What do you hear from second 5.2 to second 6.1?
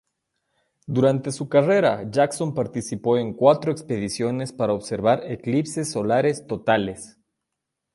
eclipses